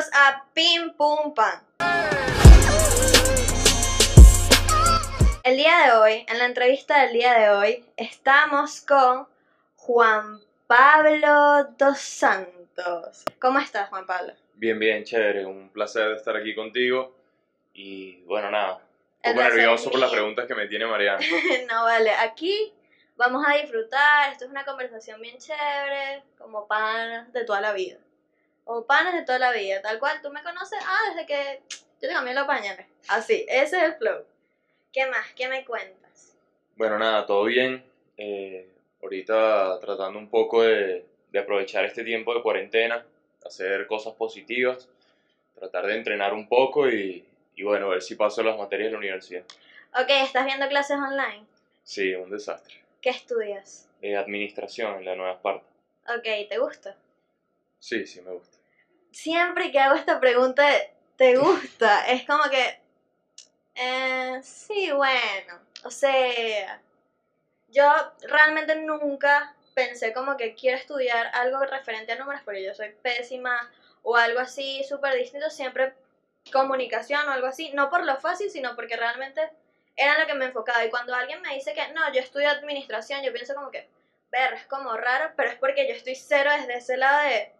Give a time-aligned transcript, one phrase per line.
[0.00, 1.60] Bienvenidos a Pim Pum Pam.
[5.42, 9.28] El día de hoy, en la entrevista del día de hoy, estamos con
[9.76, 13.24] Juan Pablo dos Santos.
[13.38, 14.32] ¿Cómo estás, Juan Pablo?
[14.54, 15.44] Bien, bien, chévere.
[15.44, 17.14] Un placer estar aquí contigo.
[17.74, 18.80] Y bueno, nada.
[19.22, 21.20] Un poco nervioso por las preguntas que me tiene Mariana.
[21.70, 22.72] no vale, aquí
[23.16, 27.98] vamos a disfrutar, esto es una conversación bien chévere, como panas de toda la vida.
[28.70, 31.60] Como panas de toda la vida, tal cual, tú me conoces, ah, desde que
[32.00, 32.86] yo te cambié los pañales.
[33.08, 34.24] Así, ese es el flow.
[34.92, 35.26] ¿Qué más?
[35.34, 36.36] ¿Qué me cuentas?
[36.76, 37.84] Bueno, nada, todo bien.
[38.16, 38.68] Eh,
[39.02, 43.04] ahorita tratando un poco de, de aprovechar este tiempo de cuarentena,
[43.44, 44.88] hacer cosas positivas,
[45.56, 47.24] tratar de entrenar un poco y,
[47.56, 49.42] y bueno, ver si paso las materias de la universidad.
[50.00, 51.44] Ok, ¿estás viendo clases online?
[51.82, 52.76] Sí, un desastre.
[53.00, 53.88] ¿Qué estudias?
[54.00, 55.66] Eh, administración en la Nueva Esparta.
[56.16, 56.94] Ok, ¿te gusta?
[57.80, 58.59] Sí, sí, me gusta.
[59.12, 60.66] Siempre que hago esta pregunta,
[61.16, 62.06] ¿te gusta?
[62.06, 62.80] es como que,
[63.74, 66.80] eh, sí, bueno, o sea,
[67.68, 67.84] yo
[68.22, 73.70] realmente nunca pensé como que quiero estudiar algo referente a números porque yo soy pésima
[74.02, 75.94] o algo así súper distinto, siempre
[76.52, 79.50] comunicación o algo así, no por lo fácil, sino porque realmente
[79.96, 80.84] era lo que me enfocaba.
[80.84, 83.88] Y cuando alguien me dice que no, yo estudio administración, yo pienso como que,
[84.30, 87.52] ver, es como raro, pero es porque yo estoy cero desde ese lado de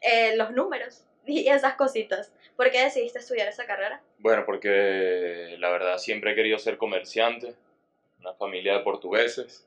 [0.00, 2.32] eh, los números y esas cositas.
[2.56, 4.00] ¿Por qué decidiste estudiar esa carrera?
[4.18, 7.54] Bueno, porque la verdad siempre he querido ser comerciante,
[8.20, 9.64] una familia de portugueses.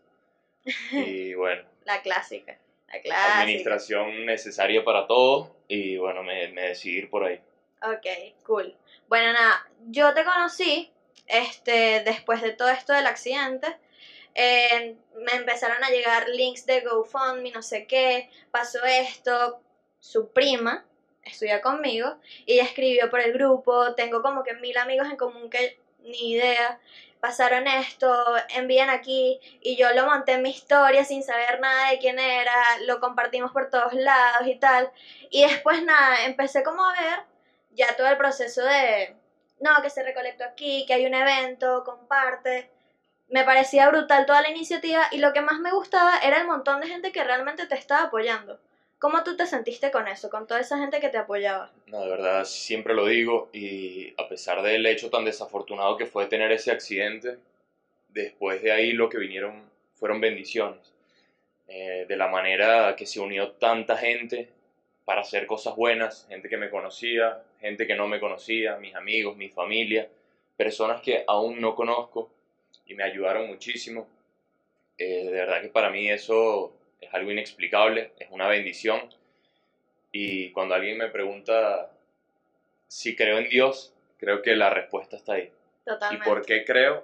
[0.91, 2.57] Y bueno, La clásica.
[2.93, 3.39] La clásica.
[3.41, 7.39] administración necesaria para todo y bueno, me, me decidí ir por ahí.
[7.81, 8.05] Ok,
[8.45, 8.73] cool.
[9.07, 10.89] Bueno, nada, yo te conocí
[11.27, 13.75] este, después de todo esto del accidente.
[14.35, 19.59] eh, me empezaron a llegar links de GoFundMe, no sé qué, pasó esto,
[20.03, 20.83] su prima
[21.23, 25.49] estudia conmigo y ella escribió por el grupo, tengo como que mil amigos en común
[25.49, 26.77] que ni idea,
[27.21, 31.99] pasaron esto, envían aquí y yo lo monté en mi historia sin saber nada de
[31.99, 34.91] quién era, lo compartimos por todos lados y tal.
[35.29, 37.19] Y después nada, empecé como a ver
[37.71, 39.15] ya todo el proceso de,
[39.61, 42.69] no, que se recolectó aquí, que hay un evento, comparte.
[43.29, 46.81] Me parecía brutal toda la iniciativa y lo que más me gustaba era el montón
[46.81, 48.59] de gente que realmente te estaba apoyando.
[49.03, 51.69] ¿Cómo tú te sentiste con eso, con toda esa gente que te apoyaba?
[51.87, 56.27] No, de verdad, siempre lo digo y a pesar del hecho tan desafortunado que fue
[56.27, 57.35] tener ese accidente,
[58.07, 60.79] después de ahí lo que vinieron fueron bendiciones.
[61.67, 64.47] Eh, de la manera que se unió tanta gente
[65.03, 69.35] para hacer cosas buenas, gente que me conocía, gente que no me conocía, mis amigos,
[69.35, 70.07] mi familia,
[70.55, 72.29] personas que aún no conozco
[72.85, 74.07] y me ayudaron muchísimo.
[74.97, 76.71] Eh, de verdad que para mí eso
[77.03, 79.13] es algo inexplicable, es una bendición.
[80.11, 81.91] Y cuando alguien me pregunta
[82.87, 85.51] si creo en Dios, creo que la respuesta está ahí.
[85.81, 86.29] ¿Y Totalmente.
[86.29, 87.03] por qué creo?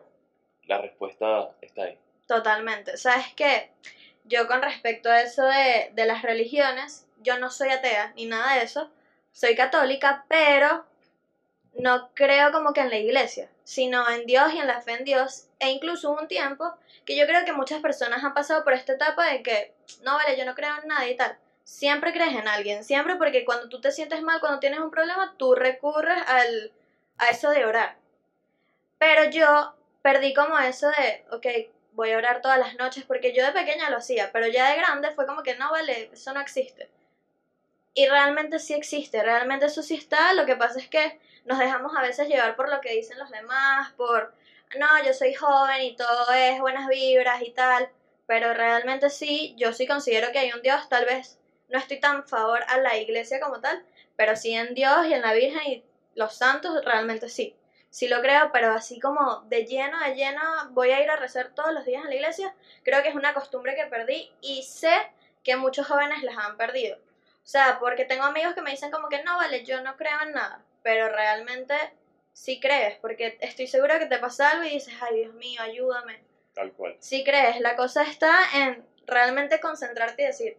[0.65, 1.97] La respuesta está ahí.
[2.27, 2.95] Totalmente.
[2.97, 3.71] ¿Sabes qué?
[4.25, 8.55] Yo con respecto a eso de, de las religiones, yo no soy atea ni nada
[8.55, 8.91] de eso.
[9.31, 10.85] Soy católica, pero
[11.73, 15.03] no creo como que en la iglesia, sino en Dios y en la fe en
[15.05, 15.47] Dios.
[15.59, 16.73] E incluso un tiempo
[17.05, 20.37] que yo creo que muchas personas han pasado por esta etapa de que, no vale,
[20.37, 21.37] yo no creo en nada y tal.
[21.63, 25.35] Siempre crees en alguien, siempre porque cuando tú te sientes mal, cuando tienes un problema,
[25.37, 26.71] tú recurres al,
[27.17, 27.97] a eso de orar.
[28.97, 31.45] Pero yo perdí como eso de, ok,
[31.93, 34.77] voy a orar todas las noches, porque yo de pequeña lo hacía, pero ya de
[34.77, 36.89] grande fue como que no vale, eso no existe.
[37.93, 41.95] Y realmente sí existe, realmente eso sí está, lo que pasa es que nos dejamos
[41.95, 44.33] a veces llevar por lo que dicen los demás, por,
[44.77, 47.89] no, yo soy joven y todo es buenas vibras y tal,
[48.27, 51.39] pero realmente sí, yo sí considero que hay un Dios, tal vez
[51.69, 53.83] no estoy tan favor a la iglesia como tal,
[54.15, 55.83] pero sí en Dios y en la Virgen y
[56.15, 57.55] los santos, realmente sí
[57.89, 60.41] sí lo creo, pero así como de lleno, de lleno,
[60.71, 63.33] voy a ir a rezar todos los días en la iglesia, creo que es una
[63.33, 64.93] costumbre que perdí y sé
[65.43, 66.97] que muchos jóvenes las han perdido.
[66.97, 70.21] O sea, porque tengo amigos que me dicen como que no, vale, yo no creo
[70.21, 71.75] en nada, pero realmente
[72.33, 76.17] sí crees, porque estoy segura que te pasa algo y dices, ay Dios mío, ayúdame.
[76.55, 76.95] Tal cual.
[76.97, 80.55] Sí crees, la cosa está en realmente concentrarte y decir,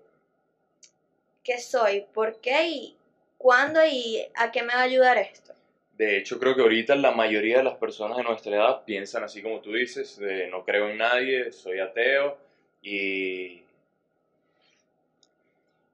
[1.42, 2.04] ¿qué soy?
[2.14, 2.68] ¿Por qué?
[2.68, 2.96] ¿Y
[3.38, 3.84] cuándo?
[3.84, 5.52] ¿Y a qué me va a ayudar esto?
[5.94, 9.42] De hecho, creo que ahorita la mayoría de las personas de nuestra edad piensan así
[9.42, 12.38] como tú dices, de no creo en nadie, soy ateo
[12.82, 13.64] y,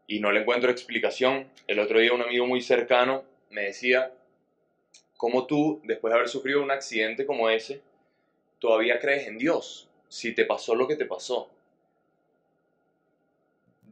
[0.07, 1.51] y no le encuentro explicación.
[1.67, 4.13] El otro día un amigo muy cercano me decía,
[5.17, 7.81] ¿cómo tú, después de haber sufrido un accidente como ese,
[8.59, 11.51] todavía crees en Dios si te pasó lo que te pasó?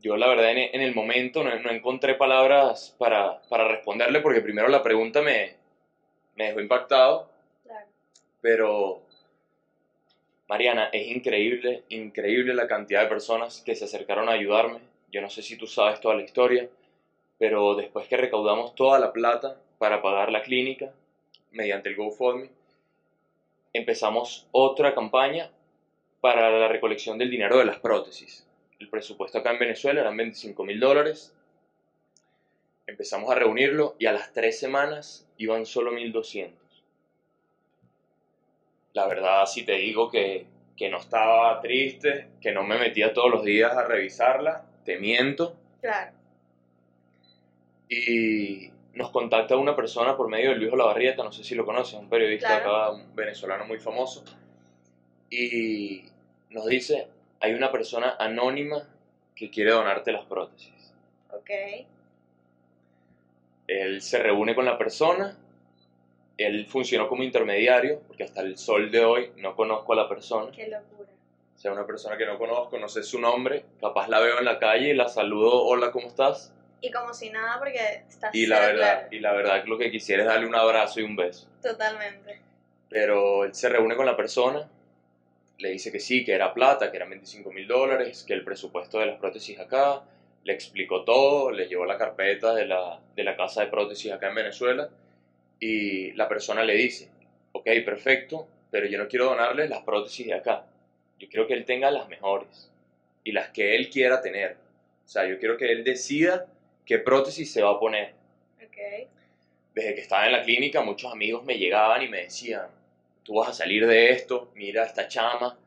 [0.05, 4.69] yo la verdad en, el momento no, no encontré palabras para, para, responderle porque primero
[4.69, 5.57] la pregunta me,
[6.37, 7.31] me dejó impactado,
[7.63, 7.87] Claro.
[8.43, 9.01] pero
[10.47, 14.81] Mariana, es increíble, increíble la cantidad de personas que se acercaron a ayudarme.
[15.11, 16.69] Yo no sé si tú sabes toda la historia,
[17.39, 20.93] pero después que recaudamos toda la plata para pagar la clínica
[21.55, 22.51] mediante el GoFundMe,
[23.73, 25.51] empezamos otra campaña
[26.21, 28.47] para la recolección del dinero de las prótesis.
[28.79, 31.35] El presupuesto acá en Venezuela eran 25 mil dólares.
[32.87, 36.85] Empezamos a reunirlo y a las tres semanas iban solo 1200.
[38.93, 40.47] La verdad, si te digo que,
[40.77, 45.57] que no estaba triste, que no me metía todos los días a revisarla, te miento.
[45.81, 46.13] Claro.
[47.89, 51.99] Y nos contacta una persona por medio de Luis Olavarrieta, no sé si lo conoces,
[51.99, 52.87] un periodista Claro.
[52.87, 54.25] acá, venezolano muy famoso.
[55.31, 56.05] Y
[56.51, 57.09] nos dice,
[57.41, 58.89] hay una persona anónima
[59.35, 60.95] que quiere donarte las prótesis.
[61.33, 61.51] Ok.
[63.67, 65.37] Él se reúne con la persona,
[66.37, 70.53] él funcionó como intermediario, porque hasta el sol de hoy no conozco a la persona.
[70.53, 71.09] Qué locura.
[71.55, 74.45] O sea, una persona que no conozco, no sé su nombre, capaz la veo en
[74.45, 76.53] la calle y la saludo, hola, ¿cómo estás?
[76.85, 79.09] Y como si nada, porque estás Y la verdad, claro.
[79.11, 81.49] y la verdad que lo que quisiera es darle un abrazo y un beso.
[81.63, 82.41] Totalmente.
[82.91, 84.69] Pero él se reúne con la persona,
[85.57, 88.99] le dice que sí, que era plata, que eran 25 mil dólares, que el presupuesto
[88.99, 90.03] de las prótesis acá,
[90.45, 94.29] le explicó todo, le llevó la carpeta de la, de la casa de prótesis acá
[94.29, 94.91] en Venezuela
[95.59, 97.09] y la persona le dice,
[97.53, 100.67] ok, perfecto, pero yo no quiero donarle las prótesis de acá,
[101.19, 102.71] yo quiero que él tenga las mejores
[103.25, 104.59] y las que él quiera tener.
[105.07, 106.47] O sea, yo quiero que él decida
[106.85, 108.15] qué prótesis se va a poner
[108.63, 108.77] Ok.
[109.75, 112.67] desde que estaba en la clínica, muchos amigos me llegaban y me decían,
[113.23, 115.59] tú vas a salir de esto, mira esta chama.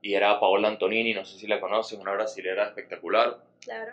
[0.00, 3.92] Y era Paola Antonini, no sé si la conoces, una brasilera espectacular, Claro.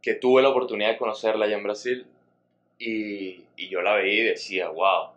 [0.00, 2.06] que tuve la oportunidad de conocerla allá en Brasil.
[2.78, 5.08] Y, y yo la veía y decía, wow,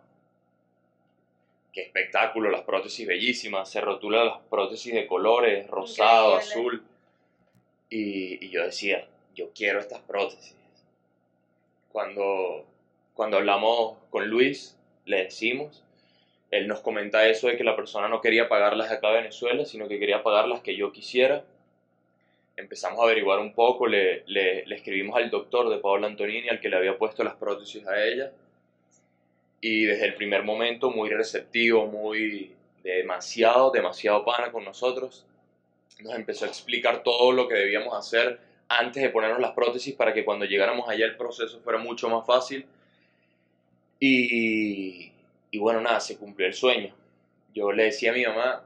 [1.72, 6.52] qué espectáculo, las prótesis bellísimas, se rotulan las prótesis de colores, rosado, Increíble.
[6.52, 6.82] azul.
[7.88, 10.54] Y, y yo decía, yo quiero estas prótesis.
[11.92, 12.64] Cuando,
[13.14, 15.82] cuando hablamos con Luis, le decimos,
[16.50, 19.64] él nos comenta eso de que la persona no quería pagarlas de acá de Venezuela,
[19.64, 21.44] sino que quería pagar las que yo quisiera.
[22.56, 26.60] Empezamos a averiguar un poco, le, le, le escribimos al doctor de Paola Antonini, al
[26.60, 28.32] que le había puesto las prótesis a ella.
[29.60, 32.52] Y desde el primer momento muy receptivo, muy
[32.82, 35.24] demasiado, demasiado pana con nosotros.
[36.00, 38.40] Nos empezó a explicar todo lo que debíamos hacer
[38.78, 42.26] antes de ponernos las prótesis para que cuando llegáramos allá el proceso fuera mucho más
[42.26, 42.66] fácil.
[44.00, 45.12] Y,
[45.50, 46.94] y bueno, nada, se cumplió el sueño.
[47.54, 48.64] Yo le decía a mi mamá,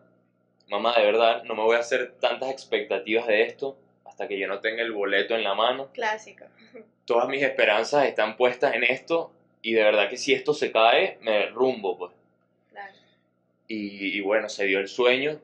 [0.69, 4.49] mamá, de verdad, no me voy a hacer tantas expectativas de esto hasta que yo
[4.49, 5.91] no tenga el boleto en la mano.
[5.93, 6.45] Clásico.
[7.05, 9.33] Todas mis esperanzas están puestas en esto
[9.63, 12.13] y de verdad que si esto se cae, me rumbo, pues.
[12.71, 12.95] Claro.
[13.69, 15.41] Y, y bueno, se dio el sueño.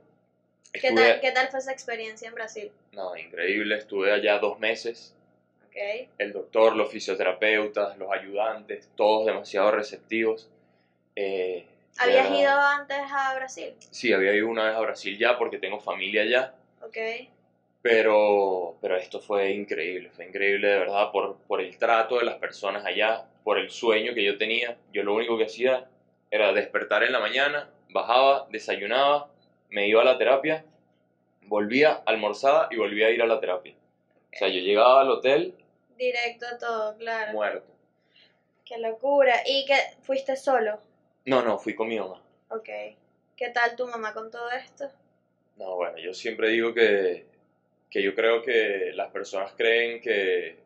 [0.73, 2.71] ¿Qué tal, ¿Qué tal fue esa experiencia en Brasil?
[2.93, 5.15] no, increíble, estuve allá dos meses.
[5.67, 6.09] Ok.
[6.19, 10.49] El doctor, los fisioterapeutas, los ayudantes, todos demasiado receptivos.
[11.17, 11.67] Eh,
[11.99, 13.75] ¿Habías verdad- ido antes a Brasil?
[13.91, 16.55] Sí, había ido una vez a Brasil ya porque tengo familia allá.
[16.83, 16.97] Ok.
[17.83, 22.37] Pero, pero esto fue increíble, fue increíble de verdad por, por el trato de las
[22.37, 24.77] personas allá, por el sueño que yo tenía.
[24.93, 25.87] Yo lo único que hacía
[26.31, 29.29] era despertar en la mañana, bajaba, desayunaba,
[29.73, 30.65] me iba a la terapia,
[31.43, 33.75] volvía, almorzaba y volvía a ir a la terapia.
[34.33, 35.55] O sea, yo llegaba al hotel
[35.97, 37.33] Directo a todo, claro.
[37.33, 37.73] muerto.
[38.65, 39.43] Qué locura.
[39.47, 40.81] ¿Y que fuiste solo?
[41.27, 42.21] No, no, fui con mi mamá.
[42.49, 42.69] Ok.
[43.37, 44.91] ¿Qué tal tu mamá con todo esto?
[45.57, 47.27] No, bueno, yo siempre digo que,
[47.91, 50.57] que yo creo que las personas creen que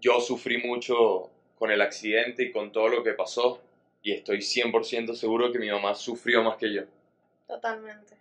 [0.00, 3.60] yo sufrí mucho con el accidente y con todo lo que pasó
[4.02, 6.82] y estoy 100% seguro que mi mamá sufrió más que yo.
[7.50, 8.16] Totalmente.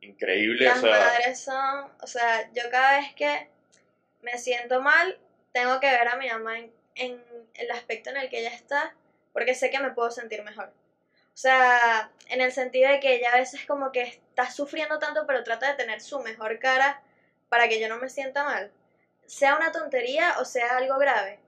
[0.00, 3.48] Increíble, Las o sea, madres son, o sea, yo cada vez que
[4.22, 5.18] me siento mal,
[5.52, 8.94] tengo que ver a mi mamá en, en el aspecto en el que ella está,
[9.34, 10.68] porque sé que me puedo sentir mejor.
[10.68, 15.26] O sea, en el sentido de que ella a veces como que está sufriendo tanto,
[15.26, 17.02] pero trata de tener su mejor cara
[17.50, 18.70] para que yo no me sienta mal.
[19.26, 21.40] Sea una tontería o sea algo grave.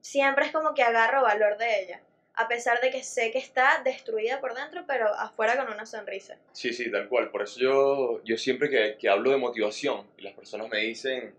[0.00, 2.00] Siempre es como que agarro valor de ella.
[2.36, 6.36] A pesar de que sé que está destruida por dentro, pero afuera con una sonrisa.
[6.52, 7.30] sí, sí, tal cual.
[7.30, 11.34] Por eso yo, yo siempre que, que hablo de motivación y las personas me dicen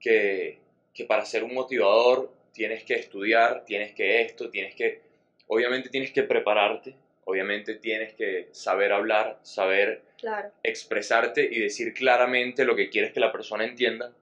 [0.00, 0.58] que,
[0.94, 5.00] que para ser un motivador tienes que estudiar, tienes que esto, tienes que,
[5.48, 10.50] obviamente tienes que prepararte, obviamente tienes que saber hablar, saber Claro.
[10.64, 14.12] expresarte y decir claramente lo que quieres que la persona entienda,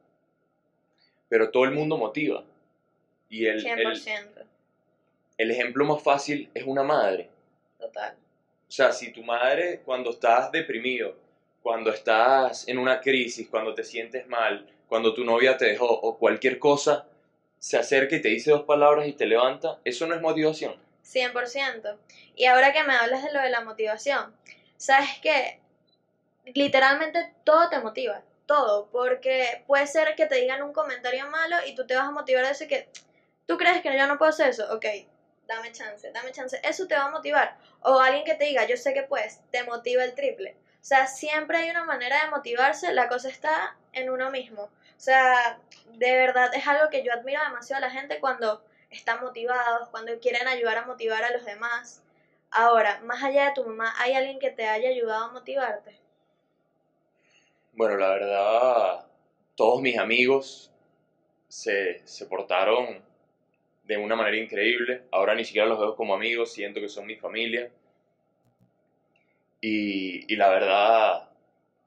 [1.28, 2.44] pero todo el mundo motiva.
[3.30, 4.40] Y el, el, 100%.
[4.40, 4.46] el
[5.38, 7.30] ejemplo más fácil es una madre.
[7.78, 8.16] Total.
[8.68, 11.14] O sea, si tu madre cuando estás deprimido,
[11.62, 16.18] cuando estás en una crisis, cuando te sientes mal, cuando tu novia te dejó o
[16.18, 17.06] cualquier cosa,
[17.58, 20.76] se acerca y te dice dos palabras y te levanta, eso no es motivación.
[21.04, 21.96] 100%.
[22.34, 24.34] Y ahora que me hablas de lo de la motivación,
[24.76, 25.60] ¿sabes qué?
[26.54, 31.74] Literalmente todo te motiva, todo, porque puede ser que te digan un comentario malo y
[31.74, 32.88] tú te vas a motivar a decir que
[33.46, 34.86] tú crees que yo no puedo hacer eso, ok,
[35.46, 37.56] dame chance, dame chance, eso te va a motivar.
[37.80, 40.56] O alguien que te diga, yo sé que puedes, te motiva el triple.
[40.80, 44.62] O sea, siempre hay una manera de motivarse, la cosa está en uno mismo.
[44.62, 45.58] O sea,
[45.94, 50.18] de verdad es algo que yo admiro demasiado a la gente cuando están motivados, cuando
[50.20, 52.02] quieren ayudar a motivar a los demás.
[52.50, 55.98] Ahora, más allá de tu mamá, ¿hay alguien que te haya ayudado a motivarte?
[57.72, 59.06] Bueno, la verdad,
[59.54, 60.70] todos mis amigos
[61.48, 63.05] se, se portaron
[63.86, 65.02] de una manera increíble.
[65.10, 67.70] Ahora ni siquiera los veo como amigos, siento que son mi familia.
[69.60, 71.30] Y, y la verdad,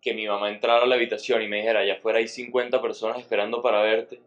[0.01, 3.19] que mi mamá entrara a la habitación y me dijera, allá afuera hay 50 personas
[3.19, 4.19] esperando para verte,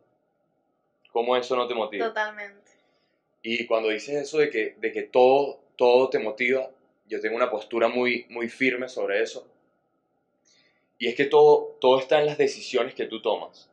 [1.10, 2.08] ¿cómo eso no te motiva?
[2.08, 2.70] Totalmente.
[3.42, 6.70] Y cuando dices eso de que, de que todo, todo te motiva,
[7.06, 9.48] yo tengo una postura muy, muy firme sobre eso.
[10.98, 13.71] Y es que todo, todo está en las decisiones que tú tomas.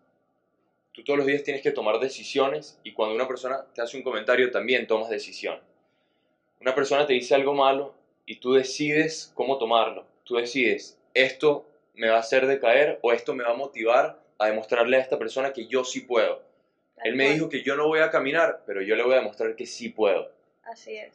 [0.99, 4.03] Tú todos los días tienes que tomar decisiones y cuando una persona te hace un
[4.03, 5.63] comentario también tomas decisiones.
[6.59, 10.05] Una persona te dice algo malo y tú decides cómo tomarlo.
[10.25, 14.47] Tú decides, esto me va a hacer decaer o esto me va a motivar a
[14.47, 16.41] demostrarle a esta persona que yo sí puedo.
[17.01, 19.55] Él me dijo que yo no voy a caminar, pero yo le voy a demostrar
[19.55, 20.29] que sí puedo.
[20.63, 21.13] Así es.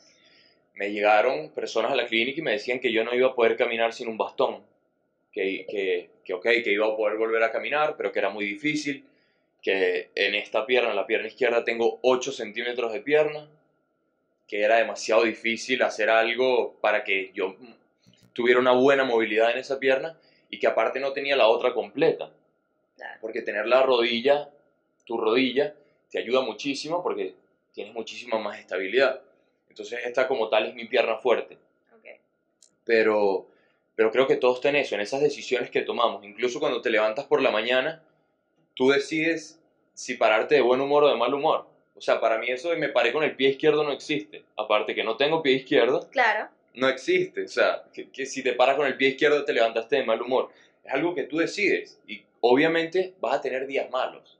[0.72, 3.54] Me llegaron personas a la clínica y me decían que yo no iba a poder
[3.58, 4.64] caminar sin un bastón.
[5.30, 8.46] Que, que, que ok, que iba a poder volver a caminar, pero que era muy
[8.46, 9.04] difícil.
[9.64, 13.48] Que en esta pierna, en la pierna izquierda, tengo 8 centímetros de pierna.
[14.46, 17.56] Que era demasiado difícil hacer algo para que yo
[18.32, 20.16] tuviera una buena movilidad en esa pierna
[20.50, 22.30] y que aparte no tenía la otra completa.
[23.20, 24.50] Porque tener la rodilla,
[25.04, 25.74] tu rodilla,
[26.10, 27.34] te ayuda muchísimo porque
[27.72, 29.20] tienes muchísima más estabilidad.
[29.68, 31.58] Entonces esta como tal es mi pierna fuerte.
[32.84, 33.46] Pero,
[33.96, 36.22] pero creo que todo está en eso, en esas decisiones que tomamos.
[36.22, 38.02] Incluso cuando te levantas por la mañana,
[38.74, 39.60] tú decides
[39.94, 41.66] si pararte de buen humor o de mal humor.
[41.96, 44.44] O sea, para mí eso de me paré con el pie izquierdo no existe.
[44.56, 46.48] Aparte que no tengo pie izquierdo, Claro.
[46.74, 47.44] no existe.
[47.44, 50.20] O sea, que, que si te paras con el pie izquierdo te levantaste de mal
[50.20, 50.50] humor.
[50.82, 51.98] Es algo que tú decides.
[52.08, 54.38] Y obviamente vas a tener días malos.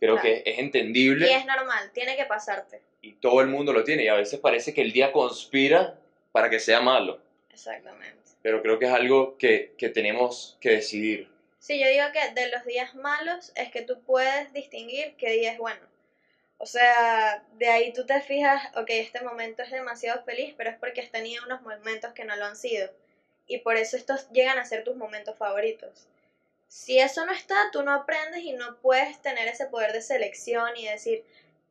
[0.00, 0.22] Creo Claro.
[0.42, 2.80] que es entendible Y es normal, tiene que pasarte.
[3.02, 4.04] y todo el mundo lo tiene.
[4.04, 5.98] Y a veces parece que el día conspira
[6.32, 7.20] para que sea malo.
[7.52, 8.16] Exactamente.
[8.42, 11.28] Pero creo que es algo que, que tenemos que decidir.
[11.64, 15.50] Sí, yo digo que de los días malos es que tú puedes distinguir qué día
[15.50, 15.88] es bueno.
[16.58, 20.76] O sea, de ahí tú te fijas, ok, este momento es demasiado feliz, pero es
[20.78, 22.92] porque has tenido unos momentos que no lo han sido.
[23.46, 26.06] Y por eso estos llegan a ser tus momentos favoritos.
[26.68, 30.76] Si eso no está, tú no aprendes y no puedes tener ese poder de selección
[30.76, 31.24] y decir,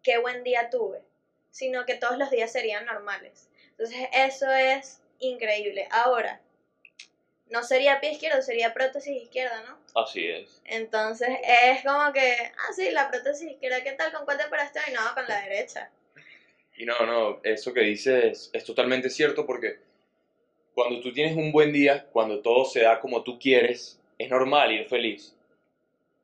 [0.03, 1.03] qué buen día tuve,
[1.51, 3.49] sino que todos los días serían normales.
[3.71, 5.87] Entonces, eso es increíble.
[5.91, 6.41] Ahora,
[7.53, 10.01] no sería pie izquierdo, sería prótesis izquierda, ¿no?
[10.01, 10.59] Así es.
[10.65, 14.11] Entonces es como que, ah, sí, la prótesis izquierda, ¿qué tal?
[14.11, 14.93] ¿Con cuál te operaste hoy?
[14.93, 15.91] No, con la derecha.
[16.75, 19.77] Y no, no, eso que dices es totalmente cierto porque
[20.73, 24.71] cuando tú tienes un buen día, cuando todo se da como tú quieres, es normal
[24.71, 25.35] ir feliz.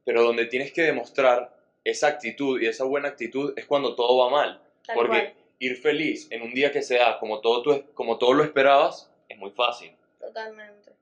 [0.05, 4.31] Pero donde tienes que demostrar esa actitud y esa buena actitud es cuando todo va
[4.31, 4.59] mal.
[4.83, 8.17] Tal porque cual, ir feliz en un día que se da como todo, tú, como
[8.17, 9.95] todo lo esperabas es muy fácil.
[10.19, 10.98] totalmente.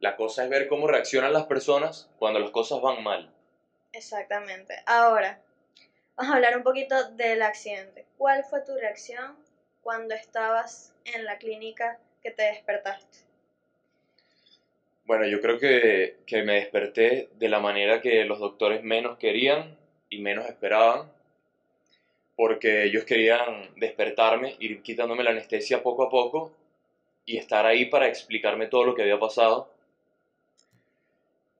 [0.00, 3.32] La cosa es ver cómo reaccionan las personas cuando las cosas van mal.
[3.92, 4.76] Exactamente.
[4.86, 5.38] Ahora,
[6.16, 8.06] vamos a hablar un poquito del accidente.
[8.16, 9.36] ¿Cuál fue tu reacción
[9.82, 13.18] cuando estabas en la clínica que te despertaste?
[15.04, 19.76] Bueno, yo creo que, que me desperté de la manera que los doctores menos querían
[20.10, 21.10] y menos esperaban,
[22.36, 26.52] porque ellos querían despertarme, ir quitándome la anestesia poco a poco
[27.26, 29.68] y estar ahí para explicarme todo lo que había pasado.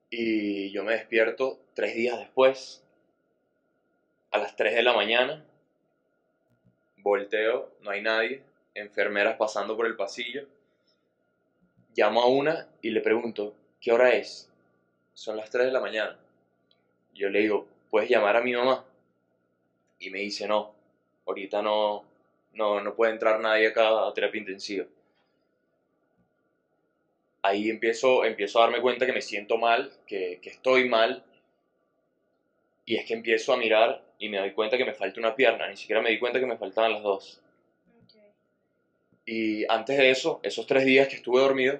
[0.09, 2.83] Y yo me despierto tres días después,
[4.31, 5.45] a las 3 de la mañana,
[6.97, 10.47] volteo, no hay nadie, enfermeras pasando por el pasillo
[11.99, 14.49] llamo a una y le pregunto, ¿qué hora es?
[15.13, 16.17] Son las 3 de la mañana.
[17.13, 18.85] Yo le digo, ¿puedes llamar a mi mamá?
[19.99, 20.73] Y me dice, no,
[21.25, 22.05] ahorita no,
[22.53, 24.85] no, no puede entrar nadie acá a terapia intensiva.
[27.41, 31.23] Ahí empiezo, empiezo a darme cuenta que me siento mal, que, que estoy mal.
[32.85, 35.67] Y es que empiezo a mirar y me doy cuenta que me falta una pierna,
[35.67, 37.39] ni siquiera me di cuenta que me faltaban las dos.
[39.25, 41.79] Y antes de eso, esos tres días que estuve dormido,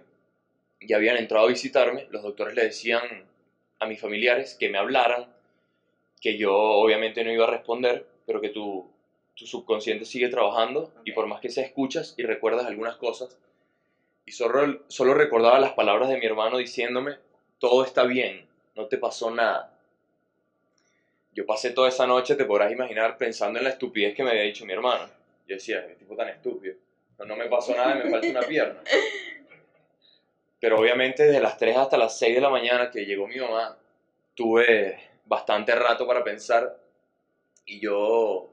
[0.81, 3.25] ya habían entrado a visitarme, los doctores le decían
[3.79, 5.27] a mis familiares que me hablaran,
[6.21, 8.89] que yo obviamente no iba a responder, pero que tu,
[9.35, 10.91] tu subconsciente sigue trabajando.
[11.05, 13.37] Y por más que se escuchas y recuerdas algunas cosas,
[14.29, 17.17] y solo, solo recordaba las palabras de mi hermano diciéndome,
[17.57, 19.74] todo está bien, no te pasó nada.
[21.33, 24.43] Yo pasé toda esa noche, te podrás imaginar, pensando en la estupidez que me había
[24.43, 25.09] dicho mi hermano.
[25.48, 26.75] Yo decía, qué tipo tan estúpido.
[27.17, 28.79] No, no me pasó nada me falta una pierna.
[30.59, 33.79] Pero obviamente desde las 3 hasta las 6 de la mañana que llegó mi mamá,
[34.36, 36.77] tuve bastante rato para pensar
[37.65, 38.48] y yo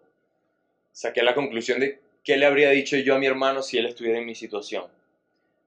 [0.91, 4.19] saqué la conclusión de qué le habría dicho yo a mi hermano si él estuviera
[4.19, 4.97] en mi situación.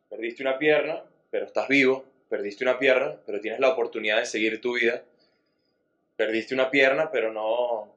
[0.09, 2.05] Perdiste una pierna, pero estás vivo.
[2.29, 5.03] Perdiste una pierna, pero tienes la oportunidad de seguir tu vida.
[6.15, 7.93] Perdiste una pierna, pero no,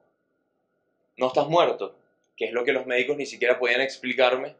[1.17, 1.95] no estás muerto,
[2.37, 4.55] que es lo que los médicos ni siquiera podían explicarme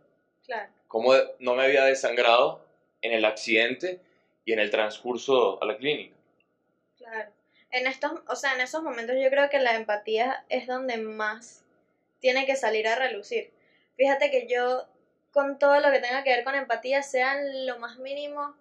[0.45, 0.71] Claro.
[0.87, 2.65] cómo no me había desangrado
[3.01, 3.99] en el accidente
[4.45, 6.15] y en el transcurso a la clínica.
[6.97, 7.31] Claro.
[7.71, 11.63] En estos, o sea, en esos momentos yo creo que la empatía es donde más
[12.19, 13.51] tiene que salir a relucir.
[13.95, 14.83] Fíjate que yo
[15.33, 18.55] con todo lo que tenga que ver con empatía, sea en lo más mínimo,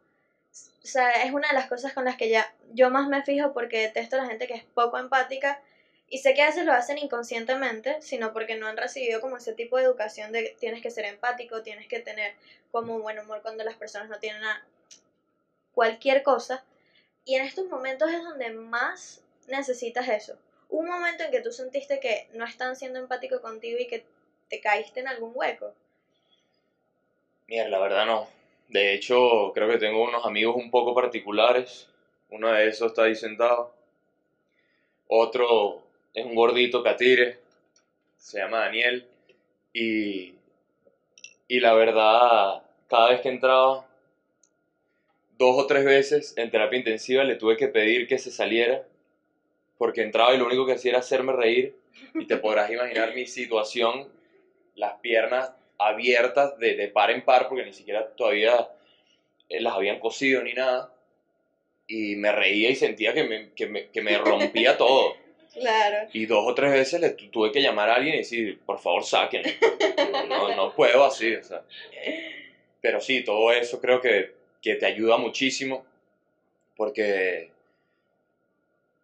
[0.82, 3.52] o sea, es una de las cosas con las que ya yo más me fijo
[3.52, 5.60] porque detesto a la gente que es poco empática
[6.08, 9.54] y sé que a veces lo hacen inconscientemente, sino porque no han recibido como ese
[9.54, 12.34] tipo de educación de tienes que ser empático, tienes que tener
[12.70, 14.62] como buen humor cuando las personas no tienen a
[15.72, 16.64] cualquier cosa.
[17.24, 20.38] Y en estos momentos es donde más necesitas eso.
[20.68, 24.04] Un momento en que tú sentiste que no están siendo empáticos contigo y que
[24.50, 25.74] te caíste en algún hueco.
[27.52, 28.28] Mira, la verdad no.
[28.68, 31.86] De hecho, creo que tengo unos amigos un poco particulares.
[32.30, 33.70] Uno de esos está ahí sentado.
[35.06, 37.38] Otro es un gordito catire.
[38.16, 39.06] Se llama Daniel.
[39.72, 40.34] Y,
[41.48, 43.86] y la verdad, cada vez que entraba,
[45.38, 48.82] dos o tres veces en terapia intensiva le tuve que pedir que se saliera.
[49.78, 51.74] Porque entraba y lo único que hacía era hacerme reír.
[52.14, 54.08] Y te podrás imaginar mi situación,
[54.76, 55.52] las piernas
[55.88, 58.68] abiertas de, de par en par, porque ni siquiera todavía
[59.48, 60.90] eh, las habían cosido ni nada.
[61.86, 65.14] Y me reía y sentía que me, que me, que me rompía todo.
[65.52, 66.08] Claro.
[66.14, 68.78] Y dos o tres veces le tu- tuve que llamar a alguien y decir, por
[68.78, 69.42] favor, saquen.
[70.28, 71.62] No, no, no puedo así, o sea.
[72.80, 74.30] Pero sí, todo eso creo que,
[74.62, 75.84] que te ayuda muchísimo,
[76.76, 77.50] porque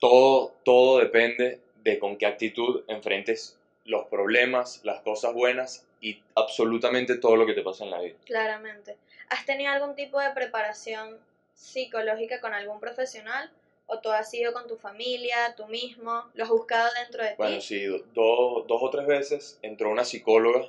[0.01, 7.17] todo, todo depende de con qué actitud enfrentes los problemas, las cosas buenas y absolutamente
[7.17, 8.17] todo lo que te pasa en la vida.
[8.25, 8.97] Claramente.
[9.29, 11.19] ¿Has tenido algún tipo de preparación
[11.55, 13.51] psicológica con algún profesional?
[13.87, 16.25] ¿O todo ha sido con tu familia, tú mismo?
[16.35, 17.63] ¿Lo has buscado dentro de Bueno, ti?
[17.63, 20.67] sí, do- do- dos o tres veces entró una psicóloga,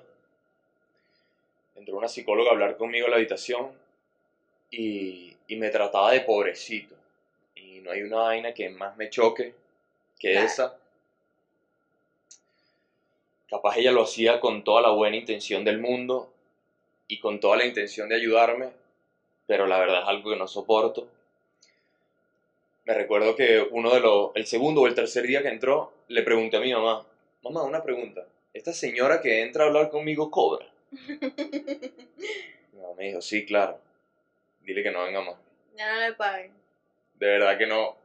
[1.75, 3.71] entró una psicóloga a hablar conmigo en la habitación
[4.71, 6.95] y, y me trataba de pobrecito.
[7.55, 9.53] Y no hay una vaina que más me choque
[10.19, 10.47] que Claro.
[10.47, 10.75] esa.
[13.49, 16.31] Capaz ella lo hacía con toda la buena intención del mundo
[17.07, 18.69] y con toda la intención de ayudarme,
[19.47, 21.07] pero la verdad es algo que no soporto.
[22.85, 26.21] Me recuerdo que uno de los, el segundo o el tercer día que entró, le
[26.21, 27.05] pregunté a mi mamá,
[27.41, 30.67] mamá, una pregunta, ¿esta señora que entra a hablar conmigo cobra?
[30.91, 33.79] Mi mamá me dijo, sí, claro,
[34.61, 35.35] dile que no venga más.
[35.75, 36.51] ya no le paguen.
[37.15, 37.95] De verdad que no,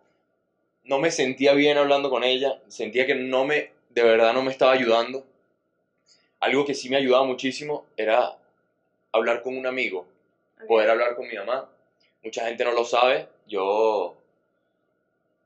[0.85, 4.51] no me sentía bien hablando con ella, sentía que no me, de verdad no me
[4.51, 5.25] estaba ayudando.
[6.45, 8.37] Algo que sí me ayudaba muchísimo era
[9.13, 10.05] hablar con un amigo,
[10.69, 11.67] poder hablar con mi mamá.
[12.23, 14.15] Mucha gente no lo sabe, yo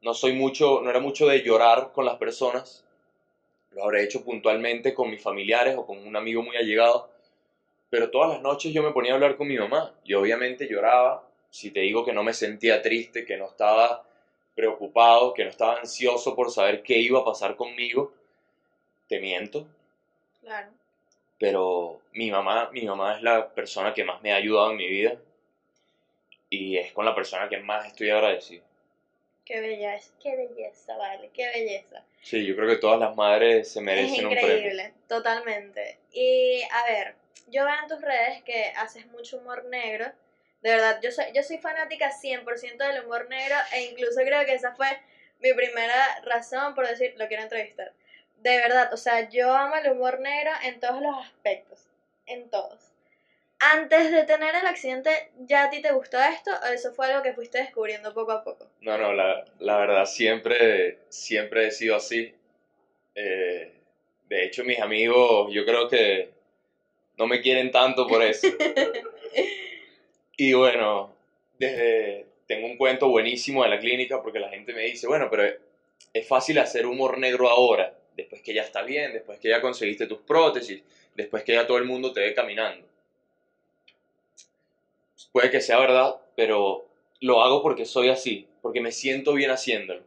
[0.03, 2.83] no soy mucho, no era mucho de llorar con las personas.
[3.71, 7.07] Lo habré hecho puntualmente con mis familiares o con un amigo muy allegado.
[7.91, 11.23] Pero todas las noches yo me ponía a hablar con mi mamá y obviamente lloraba.
[11.53, 14.03] Si te digo que no me sentía triste, que no estaba
[14.57, 18.11] preocupado, que no estaba ansioso por saber qué iba a pasar conmigo,
[19.07, 19.65] te miento
[20.49, 20.78] Claro.
[21.39, 24.89] Pero mi mamá, mi mamá es la persona que más me ha ayudado en mi
[24.89, 25.17] vida
[26.51, 28.65] y es con la persona que más estoy agradecido.
[29.45, 32.03] Qué belleza, qué belleza, vale, qué belleza.
[32.23, 34.57] Sí, yo creo que todas las madres se merecen un premio.
[34.57, 35.97] increíble, totalmente.
[36.13, 37.15] Y a ver,
[37.47, 40.07] yo veo en tus redes que haces mucho humor negro.
[40.61, 44.53] De verdad, yo soy, yo soy fanática 100% del humor negro e incluso creo que
[44.53, 44.89] esa fue
[45.41, 47.93] mi primera razón por decir, lo quiero entrevistar.
[48.39, 51.81] De verdad, o sea, yo amo el humor negro en todos los aspectos,
[52.27, 52.79] en todos.
[53.61, 57.23] Antes de tener el accidente, ¿ya a ti te gustó esto o eso fue algo
[57.23, 58.71] que fuiste descubriendo poco a poco?
[58.81, 62.33] No, no, la, la verdad siempre, siempre he sido así.
[63.17, 63.73] Eh,
[64.29, 66.29] de hecho, mis amigos, yo creo que
[67.17, 68.47] no me quieren tanto por eso.
[70.37, 71.13] y bueno,
[71.59, 75.53] desde, tengo un cuento buenísimo de la clínica porque la gente me dice, bueno, pero
[76.13, 80.09] es fácil hacer humor negro ahora, después que ya está bien, después que ya conseguiste
[80.09, 80.83] tus prótesis,
[81.15, 82.85] después que ya todo el mundo te ve caminando.
[85.31, 86.85] Puede que sea verdad, pero
[87.21, 90.03] lo hago porque soy así, porque me siento bien haciéndolo.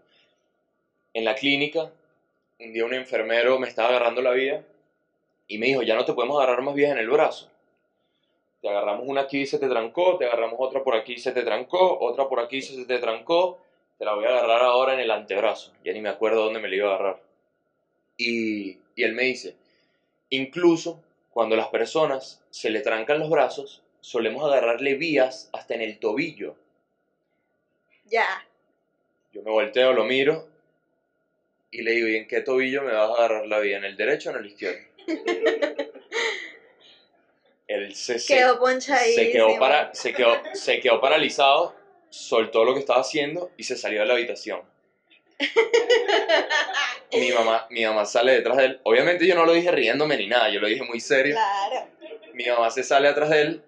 [1.14, 1.94] En la clínica,
[2.60, 4.66] un día un enfermero me estaba agarrando la vía
[5.48, 7.50] y me dijo, ya no te podemos agarrar más vías en el brazo.
[8.62, 11.32] Te agarramos una aquí y se te trancó, te agarramos otra por aquí y se
[11.32, 13.60] te trancó, otra por aquí y se te trancó,
[13.98, 15.72] te la voy a agarrar ahora en el antebrazo.
[15.86, 17.31] Ya ni me acuerdo dónde me la iba a agarrar.
[18.24, 19.56] Y, y él me dice,
[20.30, 25.98] incluso cuando las personas se le trancan los brazos, solemos agarrarle vías hasta en el
[25.98, 26.56] tobillo.
[28.06, 28.46] Ya.
[29.32, 30.48] Yo me volteo, lo miro
[31.72, 33.78] y le digo, ¿y en qué tobillo me vas a agarrar la vía?
[33.78, 34.82] ¿En el derecho o en el izquierdo?
[37.68, 39.32] Él se, Quedó se, ponchadísimo.
[39.32, 41.74] quedó para, se, quedó, se quedó paralizado,
[42.10, 44.62] soltó lo que estaba haciendo y se salió de la habitación.
[47.14, 48.80] Mi mamá, mi mamá sale detrás de él.
[48.84, 51.36] Obviamente yo no lo dije riéndome ni nada, yo lo dije muy serio.
[51.36, 51.88] Claro.
[52.34, 53.64] Mi mamá se sale atrás de él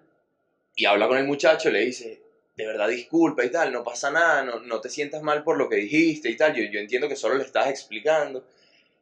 [0.74, 2.22] y habla con el muchacho, le dice,
[2.56, 5.68] de verdad disculpa y tal, no pasa nada, no, no te sientas mal por lo
[5.68, 8.44] que dijiste y tal, yo, yo entiendo que solo le estás explicando.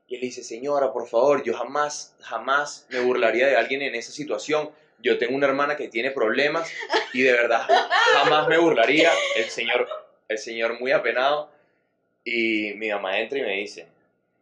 [0.09, 4.13] Y él dice, señora, por favor, yo jamás, jamás me burlaría de alguien en esa
[4.13, 4.71] situación.
[4.99, 6.71] Yo tengo una hermana que tiene problemas
[7.15, 7.67] y de verdad
[8.13, 9.11] jamás me burlaría.
[9.37, 9.89] El señor,
[10.29, 11.51] el señor muy apenado.
[12.25, 13.87] Y mi mamá entra y me dice,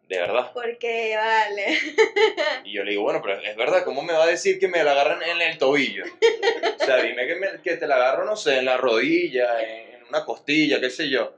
[0.08, 0.50] de verdad.
[0.52, 1.66] Porque vale.
[2.64, 4.84] Y yo le digo, bueno, pero es verdad, ¿cómo me va a decir que me
[4.84, 6.04] la agarran en el tobillo?
[6.04, 9.94] O sea, dime que, me- que te la agarro, no sé, en la rodilla, en,
[9.94, 11.32] en una costilla, qué sé yo.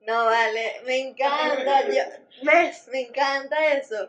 [0.00, 1.82] No vale, me encanta.
[1.82, 2.02] Yo,
[2.42, 2.88] ¿Ves?
[2.88, 4.08] Me encanta eso.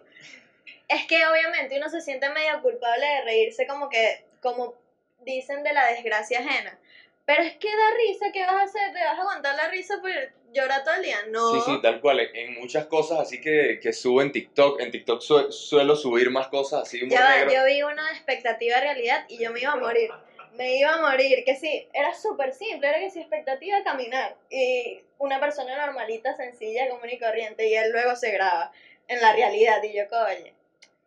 [0.88, 4.76] Es que obviamente uno se siente medio culpable de reírse como que, como
[5.20, 6.78] dicen de la desgracia ajena.
[7.26, 8.94] Pero es que da risa, ¿qué vas a hacer?
[8.94, 10.12] ¿Te vas a aguantar la risa por
[10.52, 11.18] llorar todo el día?
[11.30, 11.52] No.
[11.52, 12.20] Sí, sí, tal cual.
[12.34, 14.80] En- muchas cosas así que, que subo en TikTok.
[14.80, 17.54] En TikTok su- suelo subir más cosas así, humor Ya va, negro.
[17.54, 20.10] yo vi una de expectativa realidad y yo me iba a morir.
[20.54, 24.36] Me iba a morir, que sí, era súper simple, era que sí, expectativa caminar.
[24.50, 28.70] Y una persona normalita, sencilla, común y corriente, y él luego se graba
[29.08, 29.82] en la realidad.
[29.82, 30.52] Y yo, coño,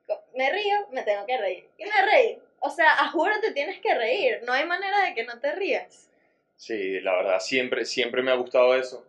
[0.06, 1.66] co- me río, me tengo que reír.
[1.76, 2.38] Y me reí.
[2.60, 5.52] O sea, a juro te tienes que reír, no hay manera de que no te
[5.52, 6.08] rías.
[6.56, 9.04] Sí, la verdad, siempre, siempre me ha gustado eso.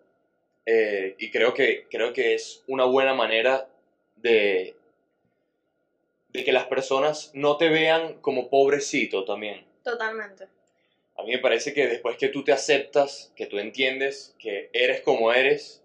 [0.66, 3.68] Eh, y creo que, creo que es una buena manera
[4.16, 4.76] de,
[6.30, 9.66] de que las personas no te vean como pobrecito también.
[9.84, 10.48] Totalmente.
[11.18, 15.02] A mí me parece que después que tú te aceptas, que tú entiendes que eres
[15.02, 15.82] como eres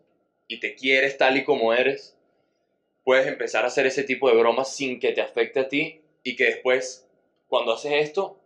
[0.49, 2.16] y te quieres tal y como eres,
[3.05, 6.35] puedes empezar a hacer ese tipo de bromas sin que te afecte a ti y
[6.35, 7.07] que después,
[7.47, 8.37] cuando haces esto,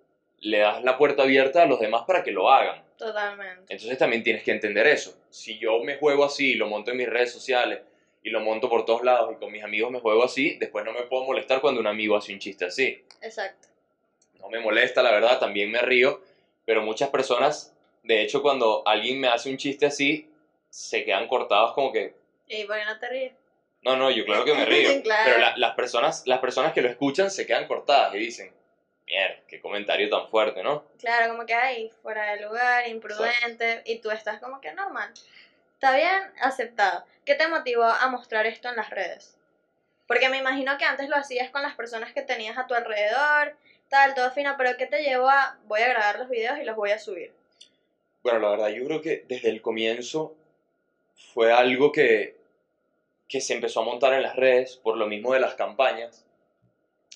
[0.40, 2.83] le das la puerta abierta a los demás para que lo hagan.
[2.98, 3.72] Totalmente.
[3.72, 5.16] Entonces también tienes que entender eso.
[5.30, 7.80] Si yo me juego así y lo monto en mis redes sociales
[8.22, 10.92] y lo monto por todos lados y con mis amigos me juego así, después no
[10.92, 12.98] me puedo molestar cuando un amigo hace un chiste así.
[13.20, 13.68] Exacto.
[14.40, 16.20] No me molesta, la verdad, también me río,
[16.64, 20.26] pero muchas personas, de hecho, cuando alguien me hace un chiste así,
[20.70, 22.14] se quedan cortados como que,
[22.46, 23.32] ¿Y por qué no te ríes?
[23.82, 25.22] no, no, yo claro que me río, Claro.
[25.24, 28.52] pero la- las, personas, las personas que lo escuchan se quedan cortadas y dicen,
[29.06, 30.84] mierda, qué comentario tan fuerte, ¿no?
[30.98, 35.12] Claro, como que hay fuera de lugar, imprudente, y tú estás como que normal.
[35.74, 37.04] Está bien, aceptado.
[37.24, 39.36] ¿Qué te motivó a mostrar esto en las redes?
[40.06, 43.54] Porque me imagino que antes lo hacías con las personas que tenías a tu alrededor,
[43.88, 46.76] tal, todo fino, pero ¿qué te llevó a voy a grabar los videos y los
[46.76, 47.32] voy a subir?
[48.22, 50.34] Bueno, la verdad, yo creo que desde el comienzo
[51.32, 52.34] fue algo que,
[53.28, 56.24] que se empezó a montar en las redes por lo mismo de las campañas.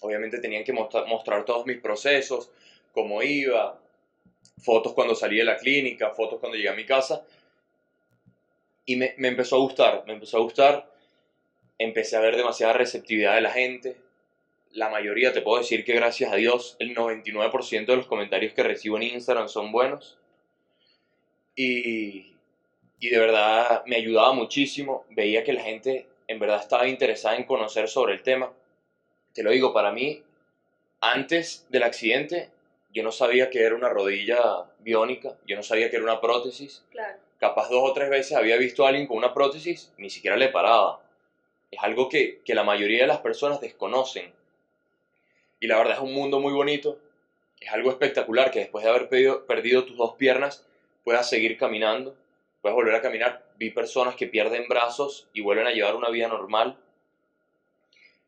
[0.00, 2.50] Obviamente tenían que mostra- mostrar todos mis procesos,
[2.92, 3.80] cómo iba,
[4.62, 7.24] fotos cuando salí de la clínica, fotos cuando llegué a mi casa.
[8.86, 10.90] Y me, me empezó a gustar, me empezó a gustar.
[11.78, 13.96] Empecé a ver demasiada receptividad de la gente.
[14.72, 18.62] La mayoría, te puedo decir que gracias a Dios, el 99% de los comentarios que
[18.64, 20.18] recibo en Instagram son buenos.
[21.56, 22.36] Y,
[23.00, 25.04] y de verdad me ayudaba muchísimo.
[25.10, 28.52] Veía que la gente en verdad estaba interesada en conocer sobre el tema.
[29.34, 30.22] Te lo digo, para mí,
[31.00, 32.50] antes del accidente,
[32.90, 36.84] yo no sabía que era una rodilla biónica, yo no sabía que era una prótesis.
[36.90, 37.18] Claro.
[37.38, 40.48] Capaz dos o tres veces había visto a alguien con una prótesis, ni siquiera le
[40.48, 41.00] paraba.
[41.70, 44.32] Es algo que, que la mayoría de las personas desconocen.
[45.60, 46.98] Y la verdad es un mundo muy bonito.
[47.60, 50.64] Es algo espectacular que después de haber perdido, perdido tus dos piernas
[51.04, 52.16] puedas seguir caminando,
[52.60, 53.44] puedas volver a caminar.
[53.56, 56.76] Vi personas que pierden brazos y vuelven a llevar una vida normal.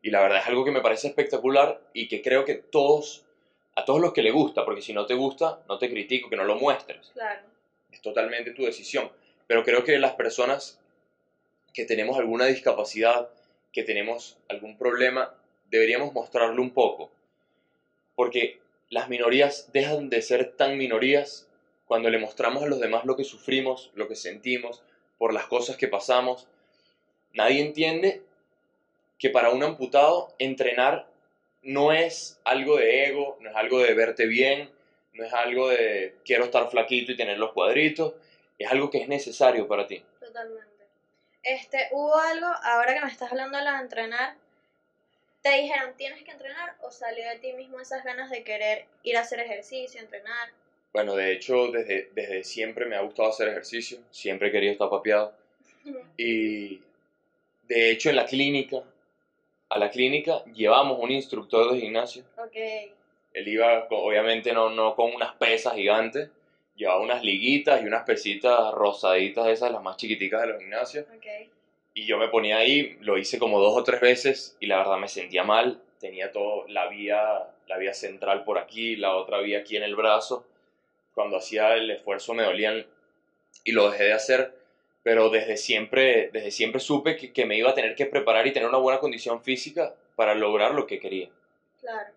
[0.02, 3.24] Y la verdad es algo que me parece espectacular y que creo que todos,
[3.74, 6.36] a todos los que le gusta, porque si no te gusta, no te critico, que
[6.36, 7.10] no lo muestres.
[7.12, 7.42] Claro.
[7.92, 9.10] Es totalmente tu decisión.
[9.46, 10.80] Pero creo que las personas
[11.74, 13.28] que tenemos alguna discapacidad,
[13.72, 15.34] que tenemos algún problema,
[15.70, 17.10] deberíamos mostrarlo un poco.
[18.14, 21.48] Porque las minorías dejan de ser tan minorías
[21.86, 24.82] cuando le mostramos a los demás lo que sufrimos, lo que sentimos,
[25.18, 26.46] por las cosas que pasamos.
[27.34, 28.22] Nadie entiende
[29.20, 31.06] que para un amputado entrenar
[31.62, 34.70] no es algo de ego, no es algo de verte bien,
[35.12, 38.14] no es algo de quiero estar flaquito y tener los cuadritos,
[38.58, 40.02] es algo que es necesario para ti.
[40.18, 40.86] Totalmente.
[41.42, 44.34] Este, hubo algo, ahora que me estás hablando de lo de entrenar,
[45.42, 49.18] te dijeron tienes que entrenar o salió de ti mismo esas ganas de querer ir
[49.18, 50.48] a hacer ejercicio, entrenar.
[50.94, 54.88] Bueno, de hecho, desde, desde siempre me ha gustado hacer ejercicio, siempre he querido estar
[54.88, 55.34] papeado.
[56.16, 56.82] Y
[57.70, 58.82] de hecho, en la clínica,
[59.70, 62.24] a la clínica, llevamos un instructor de gimnasio.
[62.36, 62.56] Ok,
[63.32, 66.28] Él iba, obviamente, no, no con unas pesas gigantes,
[66.74, 71.06] llevaba unas liguitas y unas pesitas rosaditas, esas, las más chiquiticas de los gimnasios.
[71.16, 71.48] ok.
[71.94, 74.98] Y yo me ponía ahí, lo hice como dos o tres veces y la verdad
[74.98, 75.80] me sentía mal.
[75.98, 79.96] Tenía todo, la vía, la vía central por aquí, la otra vía aquí en el
[79.96, 80.46] brazo.
[81.14, 82.86] Cuando hacía el esfuerzo me dolían
[83.64, 84.59] y lo dejé de hacer.
[85.02, 88.52] Pero desde siempre, desde siempre supe que, que me iba a tener que preparar y
[88.52, 91.30] tener una buena condición física para lograr lo que quería.
[91.80, 92.10] Claro.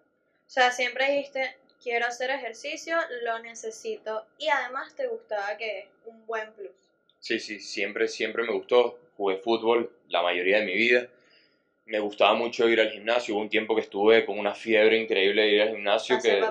[0.46, 4.26] O sea, siempre dijiste, quiero hacer ejercicio, lo necesito.
[4.38, 6.72] Y además te gustaba que es un buen plus.
[7.20, 9.00] Sí, sí, siempre, siempre me gustó.
[9.16, 11.08] Jugué fútbol la mayoría de mi vida.
[11.86, 13.36] Me gustaba mucho ir al gimnasio.
[13.36, 16.42] Hubo un tiempo que estuve con una fiebre increíble de ir al gimnasio que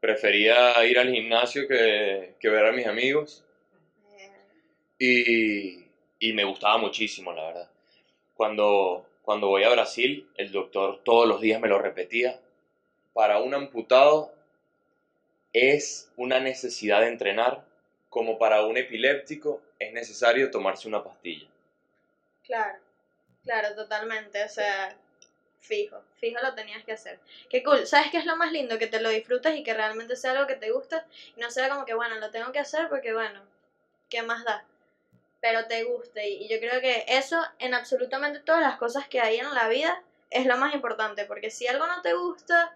[0.00, 3.44] prefería ir al gimnasio que, que ver a mis amigos.
[5.04, 5.84] Y,
[6.20, 7.68] y me gustaba muchísimo, la verdad.
[8.34, 12.40] Cuando, cuando voy a Brasil, el doctor todos los días me lo repetía.
[13.14, 14.32] Para un amputado
[15.54, 17.64] es una necesidad de entrenar,
[18.10, 21.46] como para un epiléptico es necesario tomarse una pastilla.
[22.44, 22.78] Claro,
[23.44, 24.44] claro, totalmente.
[24.44, 24.96] O sea,
[25.60, 27.20] fijo, fijo lo tenías que hacer.
[27.50, 27.86] Qué cool.
[27.86, 28.78] ¿Sabes qué es lo más lindo?
[28.78, 31.68] Que te lo disfrutes y que realmente sea algo que te gusta y no sea
[31.70, 33.46] como que, bueno, lo tengo que hacer porque, bueno,
[34.10, 34.66] ¿qué más da?
[35.42, 36.26] Pero te guste.
[36.26, 40.02] Y yo creo que eso en absolutamente todas las cosas que hay en la vida
[40.30, 41.26] es lo más importante.
[41.26, 42.74] Porque si algo no te gusta,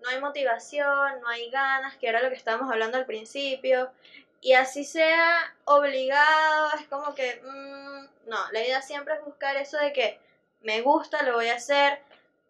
[0.00, 3.90] no hay motivación, no hay ganas, que era lo que estábamos hablando al principio.
[4.40, 9.76] Y así sea obligado, es como que, mm, no, la idea siempre es buscar eso
[9.76, 10.18] de que
[10.62, 12.00] me gusta, lo voy a hacer,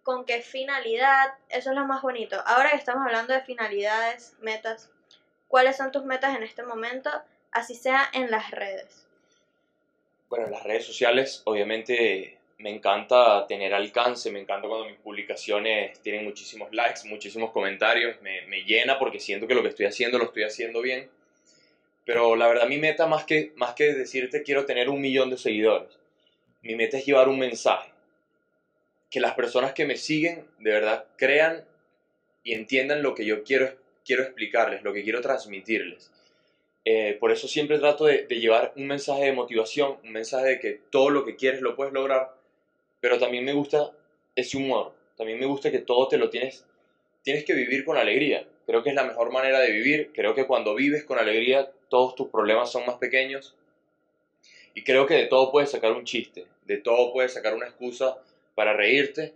[0.02, 2.40] con qué finalidad, eso es lo más bonito.
[2.46, 4.90] Ahora que estamos hablando de finalidades, metas,
[5.48, 7.10] ¿cuáles son tus metas en este momento?
[7.52, 9.06] Así sea en las redes.
[10.30, 16.00] Bueno, en las redes sociales, obviamente, me encanta tener alcance, me encanta cuando mis publicaciones
[16.02, 20.18] tienen muchísimos likes, muchísimos comentarios, me, me llena porque siento que lo que estoy haciendo
[20.18, 21.10] lo estoy haciendo bien.
[22.04, 25.36] Pero la verdad, mi meta, más que, más que decirte quiero tener un millón de
[25.36, 25.98] seguidores,
[26.62, 27.90] mi meta es llevar un mensaje.
[29.10, 31.64] Que las personas que me siguen de verdad crean
[32.44, 36.08] y entiendan lo que yo quiero, quiero explicarles, lo que quiero transmitirles.
[36.84, 40.80] Eh, por eso siempre trato de, llevar un mensaje de motivación, un mensaje de que
[40.90, 42.34] todo lo que quieres lo puedes lograr,
[43.00, 43.90] pero también me gusta
[44.34, 46.64] ese humor, también me gusta que todo te lo tienes,
[47.22, 48.46] tienes que vivir con alegría.
[48.66, 52.14] Creo que es la mejor manera de vivir, creo que cuando vives con alegría todos
[52.14, 53.54] tus problemas son más pequeños
[54.74, 58.16] y creo que de todo puedes sacar un chiste, de todo puedes sacar una excusa
[58.54, 59.34] para reírte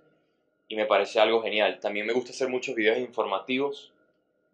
[0.68, 1.78] y me parece algo genial.
[1.80, 3.92] También me gusta hacer muchos videos informativos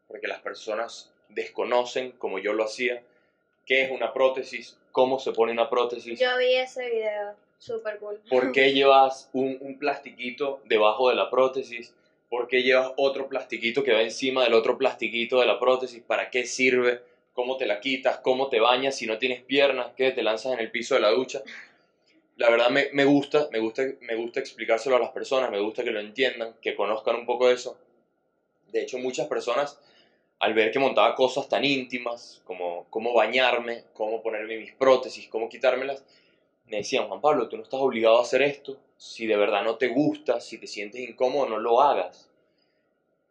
[0.09, 3.03] porque las personas desconocen, como yo lo hacía,
[3.67, 8.21] qué es una prótesis, cómo se pone una prótesis, Yo vi ese video, súper cool.
[8.29, 11.95] por qué llevas un, un plastiquito debajo de la prótesis,
[12.29, 16.31] por qué llevas otro plastiquito que va encima del otro plastiquito de la prótesis, para
[16.31, 17.01] qué sirve,
[17.33, 20.61] cómo te la quitas, cómo te bañas si no tienes piernas, que te lanzas en
[20.61, 21.43] el piso de la ducha.
[22.37, 25.85] La verdad me, me gusta, me gusta, me gusta explicárselo a las personas, me gusta
[25.85, 27.77] que lo entiendan, que conozcan un poco de eso.
[28.69, 29.79] De hecho, muchas personas
[30.41, 35.49] al ver que montaba cosas tan íntimas como cómo bañarme, cómo ponerme mis prótesis, cómo
[35.49, 36.03] quitármelas,
[36.67, 38.79] me decían, Juan Pablo, tú no estás obligado a hacer esto.
[38.97, 42.29] Si de verdad no te gusta, si te sientes incómodo, no lo hagas.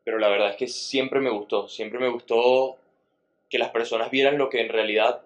[0.04, 2.78] Pero la verdad es que siempre me gustó, siempre me gustó
[3.50, 5.22] que las personas vieran lo que en realidad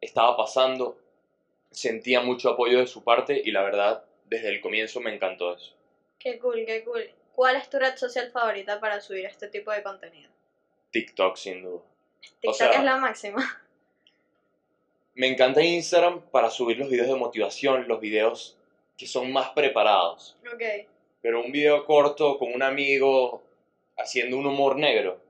[0.00, 0.96] estaba pasando,
[1.70, 5.72] sentía mucho apoyo de su parte y la verdad, desde el comienzo me encantó eso.
[6.18, 7.10] Qué cool, qué cool.
[7.32, 10.30] ¿Cuál es tu red social favorita para subir este tipo de contenido?
[10.90, 11.82] TikTok, sin duda.
[12.20, 13.62] TikTok sea, es la máxima.
[15.14, 18.56] Me encanta Instagram para subir los videos de motivación, los videos
[18.96, 20.36] que son más preparados.
[20.52, 20.86] Ok.
[21.20, 23.42] Pero un video corto con un amigo
[23.96, 25.20] haciendo un humor negro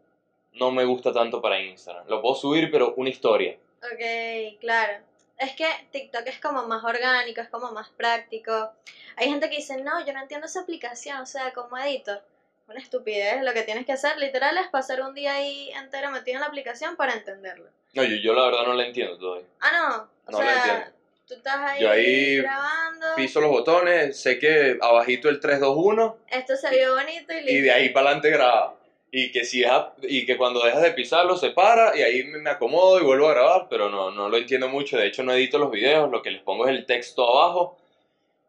[0.58, 2.06] no me gusta tanto para Instagram.
[2.08, 3.56] Lo puedo subir, pero una historia.
[3.78, 5.04] Ok, claro.
[5.38, 8.72] Es que TikTok es como más orgánico, es como más práctico.
[9.16, 12.20] Hay gente que dice, no, yo no entiendo esa aplicación, o sea, ¿cómo edito?
[12.68, 16.34] Una estupidez, lo que tienes que hacer literal es pasar un día ahí entero metido
[16.36, 17.70] en la aplicación para entenderlo.
[17.94, 19.46] No, yo, yo la verdad no la entiendo todavía.
[19.60, 20.98] Ah, no, o No la sea, entiendo.
[21.26, 25.74] tú estás ahí, Yo ahí grabando, Piso los botones, sé que abajito el 3, 2,
[25.76, 27.52] 1 esto se vio bonito y listo.
[27.52, 28.74] y de ahí para adelante graba.
[29.10, 32.38] Y que, si deja- y que cuando dejas de pisarlo se para y ahí me
[32.40, 34.98] me acomodo y vuelvo a grabar, pero no, no lo entiendo mucho.
[34.98, 37.78] De hecho, no edito los videos, lo que les pongo es el texto abajo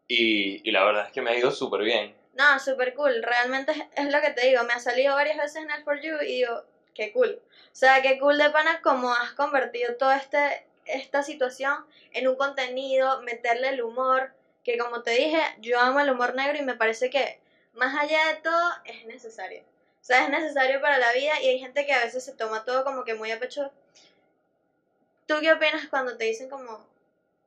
[0.06, 2.14] y, y la verdad es que me ha ido súper bien.
[2.34, 3.22] No, súper cool.
[3.22, 4.64] Realmente es, lo que te digo.
[4.64, 6.64] Me ha salido varias veces en el For You y digo,
[6.94, 7.40] qué cool.
[7.72, 12.36] O sea, qué cool de pana como has convertido toda este, esta situación en un
[12.36, 14.32] contenido, meterle el humor,
[14.64, 17.38] que como te dije, yo amo el humor negro y me parece que
[17.72, 19.62] más allá de todo es necesario.
[20.00, 22.64] O sea, es necesario para la vida y hay gente que a veces se toma
[22.64, 23.70] todo como que muy a pecho.
[25.26, 26.84] ¿Tú qué opinas cuando te dicen como,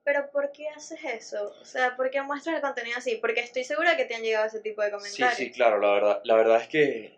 [0.03, 1.53] pero ¿por qué haces eso?
[1.61, 3.15] O sea, ¿por qué muestras el contenido así?
[3.15, 5.37] Porque estoy segura que te han llegado ese tipo de Sí, comentarios.
[5.37, 7.13] sí, claro, la verdad, la verdad es que,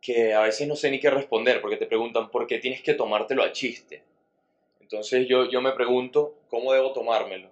[0.00, 2.94] que a veces no sé ni qué responder porque te preguntan por qué tienes que
[2.94, 4.02] tomártelo a chiste.
[4.80, 7.48] Entonces yo, yo me pregunto cómo debo tomármelo.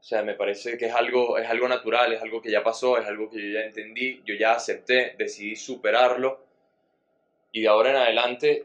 [0.00, 2.96] O sea, me parece que es algo, es algo natural, es algo que ya pasó,
[2.98, 6.38] es algo que yo ya entendí, yo ya acepté, decidí superarlo
[7.52, 8.64] y de ahora en adelante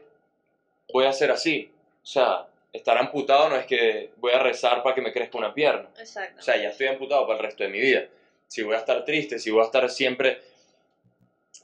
[0.92, 1.68] voy a ser así.
[2.02, 5.54] O sea, estar amputado no es que voy a rezar para que me crezca una
[5.54, 5.88] pierna.
[5.98, 6.40] Exacto.
[6.40, 8.06] O sea, ya estoy amputado para el resto de mi vida.
[8.48, 10.42] Si voy a estar triste, si voy a estar siempre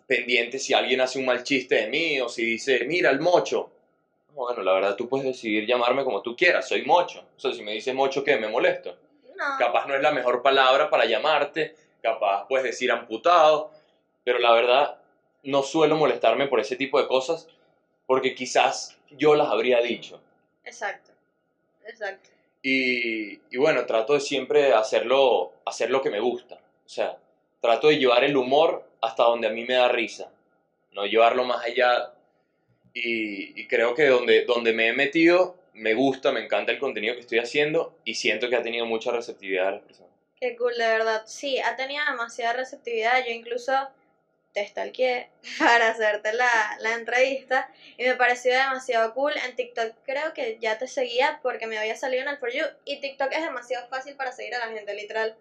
[0.06, 3.70] pendiente si alguien hace un mal chiste de mí o si dice, mira el mocho.
[4.34, 7.24] Bueno, la verdad tú puedes decidir llamarme como tú quieras, soy mocho.
[7.36, 8.36] O sea, si me dice mocho, ¿qué?
[8.36, 8.96] Me molesto.
[9.36, 9.44] no.
[9.58, 13.72] Capaz no es la mejor palabra para llamarte, capaz puedes decir amputado,
[14.22, 15.00] pero la verdad
[15.42, 17.48] no suelo molestarme por ese tipo de cosas
[18.06, 20.20] porque quizás yo las habría dicho.
[20.70, 21.12] Exacto.
[21.84, 22.30] Exacto.
[22.62, 26.60] Y, y bueno, trato de siempre hacerlo, hacer lo que me gusta.
[26.86, 27.16] O sea,
[27.60, 30.30] trato de llevar el humor hasta donde a mí me da risa.
[30.92, 32.12] No llevarlo más allá.
[32.94, 37.14] Y, y creo que donde, donde me he metido, me gusta, me encanta el contenido
[37.14, 40.12] que estoy haciendo y siento que ha tenido mucha receptividad de las personas.
[40.38, 41.22] Qué cool, de verdad.
[41.26, 43.24] Sí, ha tenido demasiada receptividad.
[43.26, 43.72] Yo incluso
[44.52, 49.34] te stalkeé para hacerte la, la entrevista y me pareció demasiado cool.
[49.46, 52.64] En TikTok creo que ya te seguía porque me había salido en el For You
[52.84, 55.34] y TikTok es demasiado fácil para seguir a la gente, literal.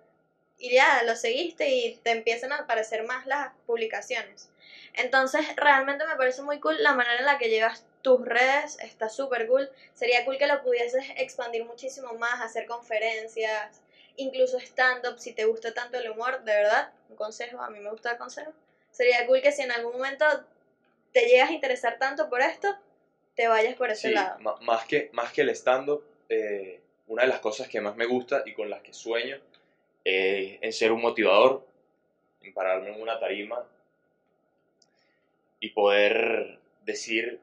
[0.57, 4.49] Y ya, lo seguiste y te empiezan a aparecer más las publicaciones.
[4.93, 9.07] Entonces, realmente me parece muy cool la manera en la que llevas tus redes, está
[9.09, 9.71] súper cool.
[9.93, 13.81] Sería cool que lo pudieses expandir muchísimo más, hacer conferencias,
[14.17, 17.89] incluso stand-up, si te gusta tanto el humor, de verdad, un consejo, a mí me
[17.89, 18.53] gusta el consejo.
[18.99, 20.25] Sería cool que si en algún momento
[21.13, 22.67] te llegas a interesar tanto por esto,
[23.33, 24.37] te vayas por ese Sí, lado.
[24.59, 28.43] más, que, más que el stand-up, eh, una de las cosas que más me gusta
[28.45, 29.37] y con las que sueño
[30.03, 31.63] es en ser un motivador,
[32.41, 33.65] en pararme en una tarima
[35.61, 37.39] y poder decir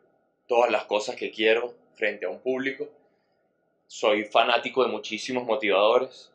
[0.46, 2.86] todas las cosas que quiero frente a un público.
[3.86, 6.30] Soy fanático de muchísimos motivadores.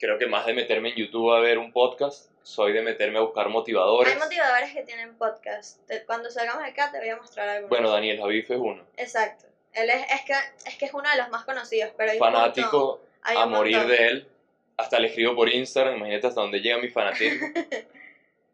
[0.00, 3.20] Creo que más de meterme en YouTube a ver un podcast, soy de meterme a
[3.20, 4.10] buscar motivadores.
[4.10, 5.78] Hay motivadores que tienen podcast.
[6.06, 7.68] Cuando salgamos acá te voy a mostrar algo.
[7.68, 8.82] Bueno, Daniel Javif es uno.
[8.96, 9.44] Exacto.
[9.74, 10.32] Él es, es, que,
[10.66, 12.24] es que es uno de los más conocidos, pero hay un.
[12.24, 13.96] Fanático Hay a un morir montón.
[13.96, 14.28] de él.
[14.78, 17.48] Hasta le escribo por Instagram, imagínate hasta dónde llega mi fanatismo.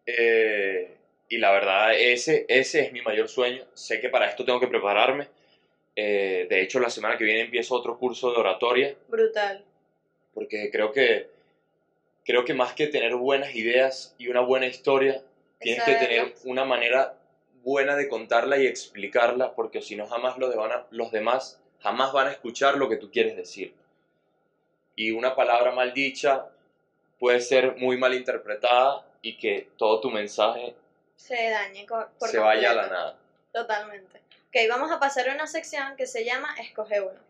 [0.06, 0.98] Eh,
[1.30, 3.64] y la verdad, ese, ese es mi mayor sueño.
[3.72, 5.28] Sé que para esto tengo que prepararme.
[5.96, 9.64] Eh, de hecho, la semana que viene empiezo otro curso de oratoria, Brutal.
[10.34, 11.30] porque creo que,
[12.24, 15.22] creo que más que tener buenas ideas y una buena historia,
[15.60, 17.14] tienes que tener una manera
[17.62, 21.58] buena de contarla y explicarla, porque si no, jamás los, de- van a- los demás
[21.80, 23.72] jamás van a escuchar lo que tú quieres decir.
[24.96, 26.46] Y una palabra mal dicha
[27.18, 30.74] puede ser muy mal interpretada y que todo tu mensaje
[31.16, 33.14] Se dañe por se vaya a la nada.
[33.52, 34.20] Totalmente.
[34.48, 37.20] Ok, vamos a pasar a una sección que se llama Escoge uno.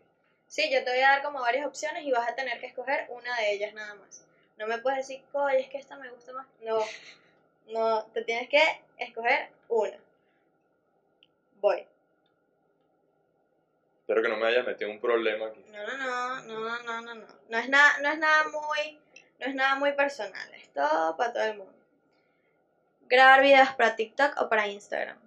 [0.47, 3.05] Sí, yo te voy a dar como varias opciones y vas a tener que escoger
[3.09, 4.23] una de ellas nada más.
[4.57, 6.47] No me puedes decir, oye, es que esta me gusta más.
[6.61, 6.79] No,
[7.67, 8.61] no, te tienes que
[8.97, 9.97] escoger una.
[11.59, 11.85] Voy.
[13.99, 15.63] Espero que no me haya metido un problema aquí.
[15.71, 17.27] No, no, no, no, no, no, no, no.
[17.49, 18.99] No es nada, no es nada muy,
[19.39, 20.53] no es nada muy personal.
[20.53, 21.73] Es todo para todo el mundo.
[23.07, 25.19] Grabar videos para TikTok o para Instagram.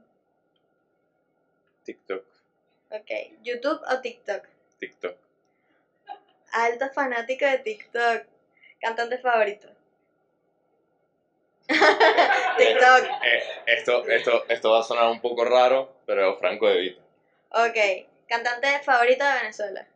[1.84, 2.24] TikTok,
[2.90, 3.10] Ok,
[3.42, 4.46] YouTube o TikTok.
[4.78, 5.16] TikTok.
[6.52, 8.26] Alto fanático de TikTok.
[8.80, 9.68] Cantante favorito.
[11.68, 13.04] TikTok.
[13.24, 17.02] Eh, esto, esto, esto va a sonar un poco raro, pero Franco de Vita.
[17.50, 18.06] Ok.
[18.26, 19.86] Cantante favorito de Venezuela.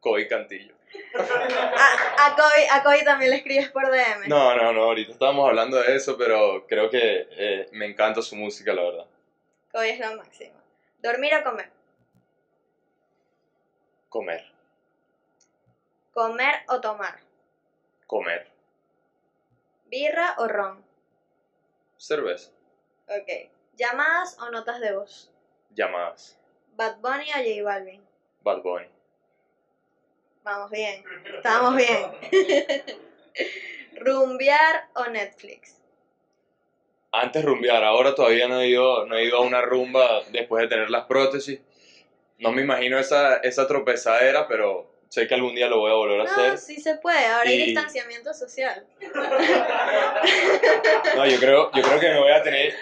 [0.00, 0.74] Kobe Cantillo.
[1.16, 4.28] A, a, Kobe, a Kobe también le escribes por DM.
[4.28, 8.36] No, no, no, ahorita estábamos hablando de eso, pero creo que eh, me encanta su
[8.36, 9.06] música, la verdad.
[9.72, 10.60] Kobe es lo máximo.
[10.98, 11.70] ¿Dormir o comer?
[14.08, 14.53] Comer.
[16.14, 17.18] ¿Comer o tomar?
[18.06, 18.46] Comer.
[19.86, 20.84] ¿Birra o ron?
[21.96, 22.52] Cerveza.
[23.08, 23.50] Ok.
[23.74, 25.28] ¿Llamadas o notas de voz?
[25.70, 26.38] Llamadas.
[26.76, 28.00] ¿Bad Bunny o J Balvin?
[28.42, 28.88] Bad Bunny.
[30.44, 31.02] Vamos bien.
[31.36, 32.06] Estamos bien.
[33.96, 35.80] ¿Rumbear o Netflix?
[37.10, 40.68] Antes rumbear, ahora todavía no he ido, no he ido a una rumba después de
[40.68, 41.60] tener las prótesis.
[42.38, 46.20] No me imagino esa, esa tropezadera, pero sé que algún día lo voy a volver
[46.20, 46.58] a No, hacer.
[46.58, 47.24] sí se puede.
[47.26, 48.84] Ahora hay distanciamiento social.
[51.16, 52.72] No, yo creo, yo creo que me voy a tener,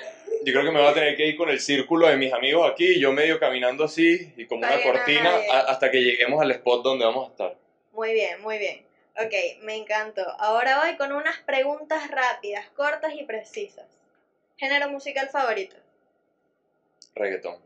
[0.43, 2.71] yo creo que me voy a tener que ir con el círculo de mis amigos
[2.71, 6.83] aquí, yo medio caminando así y como una cortina a- hasta que lleguemos al spot
[6.83, 7.55] donde vamos a estar.
[7.93, 8.83] Muy bien, muy bien.
[9.19, 10.23] Ok, me encantó.
[10.39, 13.87] Ahora voy con unas preguntas rápidas, cortas y precisas.
[14.57, 15.77] Género musical favorito.
[17.15, 17.57] Reggaetón.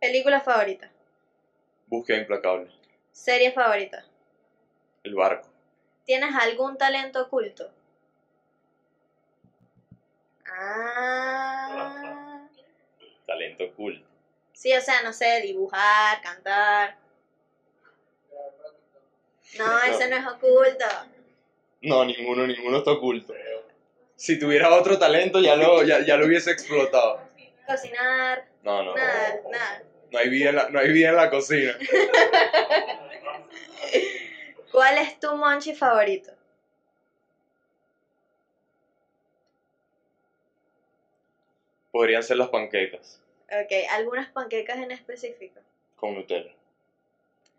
[0.00, 0.90] Película favorita.
[1.86, 2.68] Búsqueda implacable.
[3.12, 4.04] Serie favorita.
[5.04, 5.48] El barco.
[6.04, 7.70] ¿Tienes algún talento oculto?
[10.46, 12.46] Ah.
[13.26, 14.06] Talento oculto.
[14.52, 16.94] Sí, o sea, no sé, dibujar, cantar.
[19.58, 20.84] No, ese no es oculto.
[21.82, 23.34] No, ninguno, ninguno está oculto.
[24.16, 27.20] Si tuviera otro talento ya lo, ya, ya lo hubiese explotado.
[27.66, 28.94] Cocinar, No, no, no.
[28.94, 29.82] nada, nada.
[30.10, 31.76] No hay vida en la, no hay vida en la cocina.
[34.72, 36.32] ¿Cuál es tu monchi favorito?
[41.92, 43.20] Podrían ser las panquecas
[43.50, 45.60] Ok, algunas panquecas en específico.
[45.96, 46.50] con Nutella.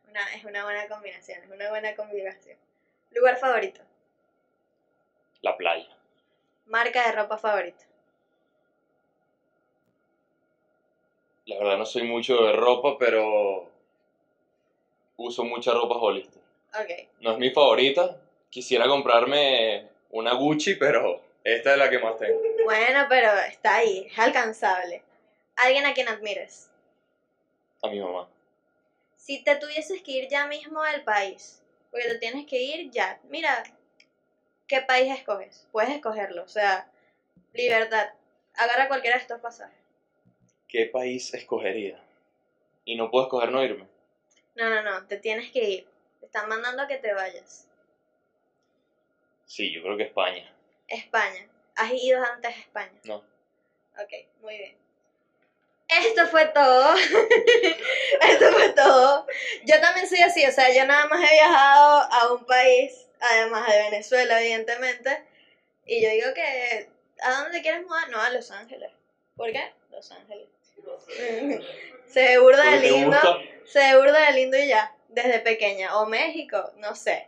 [0.09, 2.57] Una, es una buena combinación, es una buena combinación.
[3.11, 3.81] Lugar favorito.
[5.41, 5.87] La playa.
[6.65, 7.85] Marca de ropa favorita.
[11.45, 13.71] La verdad no soy mucho de ropa, pero
[15.17, 16.42] uso mucha ropa Hollister.
[17.21, 18.17] No es mi favorita.
[18.49, 22.41] Quisiera comprarme una Gucci, pero esta es la que más tengo.
[22.63, 25.01] bueno, pero está ahí, es alcanzable.
[25.55, 26.69] Alguien a quien admires.
[27.81, 28.27] A mi mamá.
[29.17, 31.61] Si te tuvieses que ir ya mismo del país,
[31.91, 33.63] porque te tienes que ir ya, mira,
[34.67, 35.67] ¿qué país escoges?
[35.71, 36.87] Puedes escogerlo, o sea,
[37.53, 38.09] libertad.
[38.55, 39.77] Agarra cualquiera de estos pasajes.
[40.67, 41.99] ¿Qué país escogería?
[42.85, 43.87] Y no puedo escoger no irme.
[44.55, 45.92] No, no, no, te tienes que ir.
[46.23, 47.67] Te están mandando a que te vayas.
[49.45, 50.49] Sí, yo creo que España.
[50.87, 51.49] España.
[51.75, 52.97] ¿Has ido antes a España?
[53.03, 53.17] No.
[54.01, 54.77] Ok, muy bien.
[55.89, 56.95] Esto fue todo.
[58.21, 59.27] Esto fue todo.
[59.65, 63.69] Yo también soy así, o sea, yo nada más he viajado a un país, además
[63.69, 65.21] de Venezuela, evidentemente.
[65.85, 66.87] Y yo digo que,
[67.21, 68.07] ¿a dónde te quieres mudar?
[68.07, 68.93] No, a Los Ángeles.
[69.35, 69.73] ¿Por qué?
[69.91, 70.47] Los Ángeles.
[72.07, 73.19] Se burda de lindo.
[73.65, 75.97] Se burda de lindo y ya, desde pequeña.
[75.99, 77.27] O México, no sé.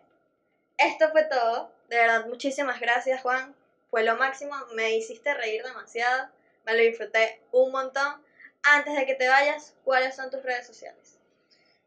[0.77, 1.71] Esto fue todo.
[1.89, 3.55] De verdad, muchísimas gracias, Juan.
[3.89, 4.55] Fue lo máximo.
[4.73, 6.29] Me hiciste reír demasiado.
[6.65, 8.21] Me lo disfruté un montón.
[8.63, 11.19] Antes de que te vayas, ¿cuáles son tus redes sociales?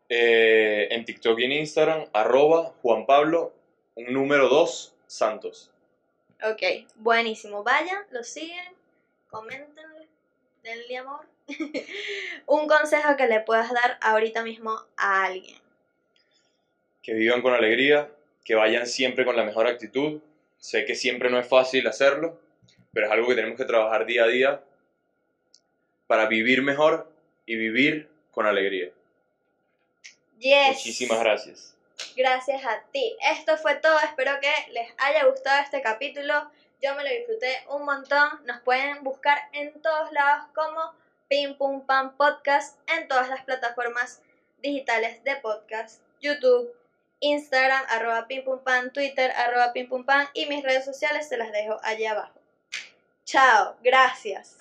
[0.08, 3.52] Eh, en TikTok y en Instagram, arroba Juan Pablo,
[3.94, 5.70] un número 2, Santos.
[6.42, 7.62] Ok, buenísimo.
[7.62, 8.72] Vayan, lo siguen,
[9.28, 10.08] coméntenle,
[10.62, 11.26] denle amor.
[12.46, 15.60] un consejo que le puedas dar ahorita mismo a alguien.
[17.08, 18.10] Que vivan con alegría,
[18.44, 20.20] que vayan siempre con la mejor actitud.
[20.58, 22.38] Sé que siempre no es fácil hacerlo,
[22.92, 24.62] pero es algo que tenemos que trabajar día a día
[26.06, 27.10] para vivir mejor
[27.46, 28.90] y vivir con alegría.
[30.38, 30.68] Yes.
[30.68, 31.74] Muchísimas gracias.
[32.14, 33.16] Gracias a ti.
[33.32, 33.98] Esto fue todo.
[34.00, 36.34] Espero que les haya gustado este capítulo.
[36.82, 38.28] Yo me lo disfruté un montón.
[38.44, 40.92] Nos pueden buscar en todos lados como
[41.30, 44.20] Pim Pum Pam Podcast en todas las plataformas
[44.60, 46.02] digitales de podcast.
[46.20, 46.74] YouTube,
[47.20, 51.36] Instagram, arroba Pim Pum Pam, Twitter, arroba Pim Pum Pam y mis redes sociales se
[51.36, 52.40] las dejo allá abajo.
[53.24, 53.76] Chao.
[53.82, 54.56] Gracias.